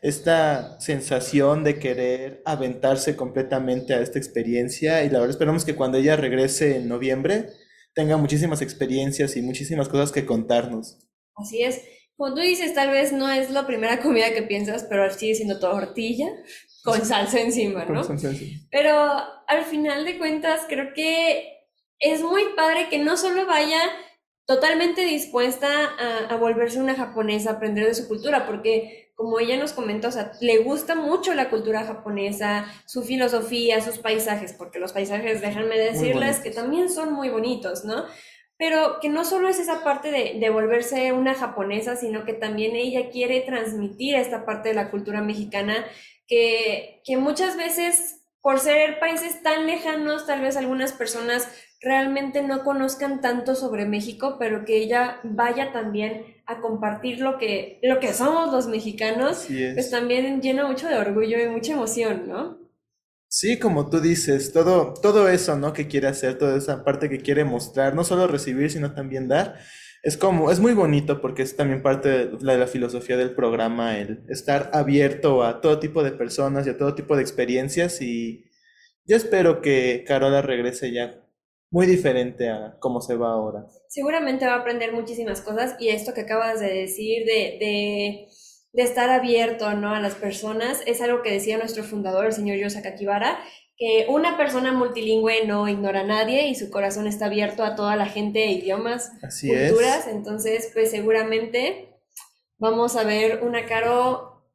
[0.02, 5.98] esta sensación de querer aventarse completamente a esta experiencia y la verdad esperamos que cuando
[5.98, 7.50] ella regrese en noviembre
[7.94, 11.07] tenga muchísimas experiencias y muchísimas cosas que contarnos.
[11.38, 11.84] Así es.
[12.18, 15.60] Como tú dices, tal vez no es la primera comida que piensas, pero sigue siendo
[15.60, 16.28] tortilla
[16.84, 18.02] con salsa encima, ¿no?
[18.72, 18.94] Pero
[19.48, 21.66] al final de cuentas, creo que
[22.00, 23.80] es muy padre que no solo vaya
[24.46, 25.68] totalmente dispuesta
[26.00, 30.12] a, a volverse una japonesa, aprender de su cultura, porque como ella nos comentó, o
[30.12, 35.78] sea, le gusta mucho la cultura japonesa, su filosofía, sus paisajes, porque los paisajes, déjenme
[35.78, 38.06] decirles que también son muy bonitos, ¿no?
[38.58, 42.76] Pero que no solo es esa parte de, de volverse una japonesa, sino que también
[42.76, 45.86] ella quiere transmitir esta parte de la cultura mexicana
[46.28, 51.50] que, que muchas veces por ser países tan lejanos, tal vez algunas personas
[51.82, 57.80] realmente no conozcan tanto sobre México, pero que ella vaya también a compartir lo que,
[57.84, 62.58] lo que somos los mexicanos, pues también llena mucho de orgullo y mucha emoción, ¿no?
[63.30, 65.74] Sí, como tú dices, todo, todo eso, ¿no?
[65.74, 69.60] Que quiere hacer, toda esa parte que quiere mostrar, no solo recibir, sino también dar.
[70.04, 73.36] Es como, es muy bonito porque es también parte de la, de la filosofía del
[73.36, 78.02] programa, el estar abierto a todo tipo de personas y a todo tipo de experiencias
[78.02, 78.48] y
[79.08, 81.24] yo espero que Carola regrese ya
[81.72, 83.66] muy diferente a cómo se va ahora.
[83.88, 88.28] Seguramente va a aprender muchísimas cosas y esto que acabas de decir de, de,
[88.78, 89.96] de estar abierto, ¿no?
[89.96, 93.40] a las personas es algo que decía nuestro fundador, el señor Yosa Kakibara,
[93.76, 97.96] que una persona multilingüe no ignora a nadie y su corazón está abierto a toda
[97.96, 99.72] la gente, idiomas, Así es.
[99.72, 101.90] culturas, entonces pues seguramente
[102.60, 104.46] vamos a ver una Caro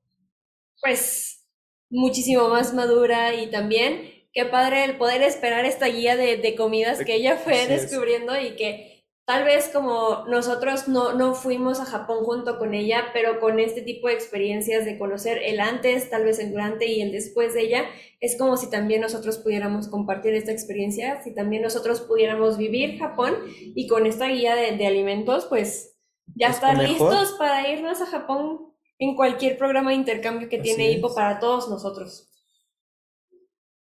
[0.81, 1.45] pues
[1.91, 7.01] muchísimo más madura y también qué padre el poder esperar esta guía de, de comidas
[7.05, 7.91] que ella fue así es.
[7.91, 8.92] descubriendo y que
[9.25, 13.83] tal vez como nosotros no, no fuimos a Japón junto con ella, pero con este
[13.83, 17.63] tipo de experiencias de conocer el antes, tal vez el durante y el después de
[17.63, 17.85] ella,
[18.21, 23.37] es como si también nosotros pudiéramos compartir esta experiencia, si también nosotros pudiéramos vivir Japón
[23.75, 25.97] y con esta guía de, de alimentos, pues
[26.35, 27.23] ya Pues, mejor.
[27.23, 30.99] listos para irnos a Japón en cualquier programa de intercambio que Así tiene es.
[30.99, 32.29] Hippo para todos nosotros.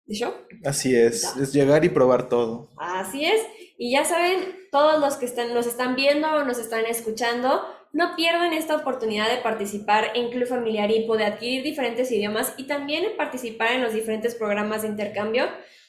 [0.06, 0.34] ¿De show?
[0.64, 2.70] Así es, es llegar y probar todo.
[2.76, 3.42] Así es.
[3.84, 8.16] Y ya saben, todos los que están, nos están viendo o nos están escuchando, no
[8.16, 13.18] pierdan esta oportunidad de participar en Club Familiar Hipo, de adquirir diferentes idiomas y también
[13.18, 15.46] participar en los diferentes programas de intercambio.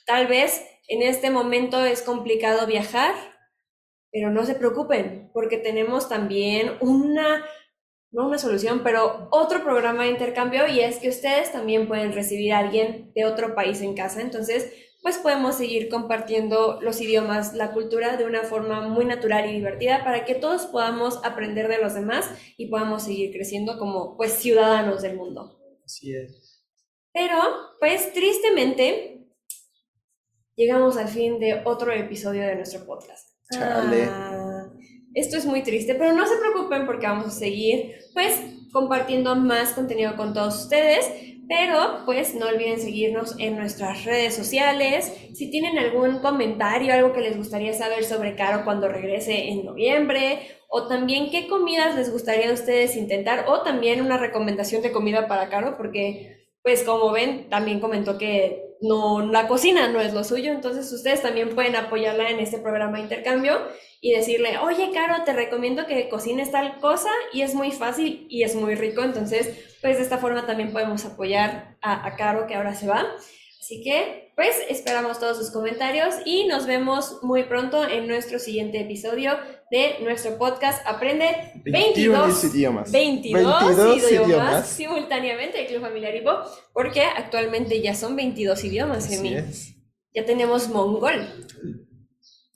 [0.06, 3.12] Tal vez en este momento es complicado viajar,
[4.10, 7.44] pero no se preocupen, porque tenemos también una,
[8.10, 12.54] no una solución, pero otro programa de intercambio y es que ustedes también pueden recibir
[12.54, 14.22] a alguien de otro país en casa.
[14.22, 14.72] Entonces,
[15.02, 20.04] pues podemos seguir compartiendo los idiomas, la cultura de una forma muy natural y divertida
[20.04, 25.02] para que todos podamos aprender de los demás y podamos seguir creciendo como pues ciudadanos
[25.02, 25.58] del mundo.
[25.84, 26.62] Así es.
[27.12, 27.36] Pero,
[27.80, 29.26] pues tristemente,
[30.54, 33.28] llegamos al fin de otro episodio de nuestro podcast.
[33.50, 34.04] Chale.
[34.08, 34.72] Ah,
[35.14, 38.40] esto es muy triste, pero no se preocupen porque vamos a seguir, pues,
[38.72, 41.06] compartiendo más contenido con todos ustedes.
[41.54, 45.12] Pero, pues, no olviden seguirnos en nuestras redes sociales.
[45.34, 50.38] Si tienen algún comentario, algo que les gustaría saber sobre Caro cuando regrese en noviembre,
[50.70, 55.28] o también qué comidas les gustaría a ustedes intentar, o también una recomendación de comida
[55.28, 60.24] para Caro, porque pues como ven, también comentó que no, la cocina no es lo
[60.24, 63.60] suyo, entonces ustedes también pueden apoyarla en este programa de intercambio
[64.00, 68.42] y decirle, oye, Caro, te recomiendo que cocines tal cosa y es muy fácil y
[68.42, 72.54] es muy rico, entonces pues de esta forma también podemos apoyar a, a Caro que
[72.54, 73.06] ahora se va.
[73.62, 78.80] Así que, pues, esperamos todos sus comentarios y nos vemos muy pronto en nuestro siguiente
[78.80, 79.38] episodio
[79.70, 82.90] de nuestro podcast Aprende 22 idiomas.
[82.90, 84.66] 22, 22 idiomas, idiomas.
[84.68, 86.32] simultáneamente de Club Familiar Hipo,
[86.72, 89.76] porque actualmente ya son 22 idiomas, Así es.
[90.12, 91.24] Ya tenemos mongol,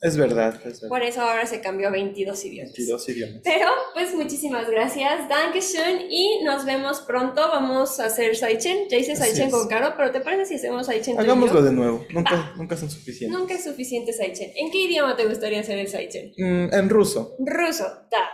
[0.01, 0.89] Es verdad, es verdad.
[0.89, 2.73] por eso ahora se cambió a 22 idiomas.
[2.73, 3.41] 22 idiomas.
[3.43, 7.41] Pero, pues muchísimas gracias, Dankeschön, y nos vemos pronto.
[7.41, 8.89] Vamos a hacer Saichen.
[8.91, 11.19] Ya hice Saichen con Caro, pero ¿te parece si hacemos Saichen?
[11.19, 12.05] Hagámoslo de nuevo.
[12.11, 13.39] Nunca, nunca son suficientes.
[13.39, 14.53] Nunca es suficiente Saichen.
[14.55, 16.33] ¿En qué idioma te gustaría hacer el Saichen?
[16.37, 17.35] Mm, en ruso.
[17.39, 18.29] Ruso, da.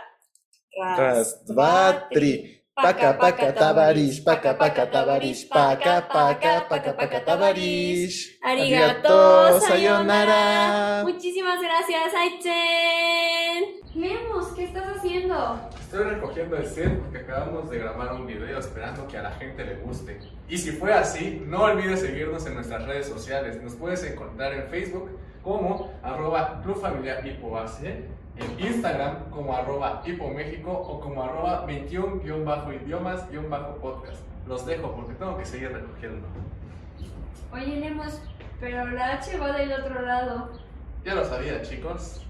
[0.97, 2.62] Rastvatri.
[2.75, 8.33] Paka paka tabarish, paka paka tabarish, paka paka paka paka tabarish.
[8.41, 11.03] Arigato, sayonara.
[11.05, 13.79] Muchísimas gracias, Aichen.
[13.93, 15.69] Lemus, ¿qué estás haciendo?
[15.79, 19.63] Estoy recogiendo el set porque acabamos de grabar un video esperando que a la gente
[19.63, 20.19] le guste.
[20.49, 23.61] Y si fue así, no olvides seguirnos en nuestras redes sociales.
[23.61, 25.11] Nos puedes encontrar en Facebook
[25.43, 27.23] como arroba Club Familiar
[28.37, 34.17] en Instagram como arroba Hipo México o como arroba 21-idiomas-podcast.
[34.47, 36.27] Los dejo porque tengo que seguir recogiendo.
[37.51, 38.19] Oye, Lemus,
[38.59, 40.49] pero la H va del otro lado.
[41.05, 42.22] Ya lo sabía, chicos.